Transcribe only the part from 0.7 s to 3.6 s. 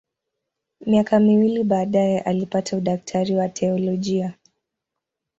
Miaka miwili baadaye alipata udaktari wa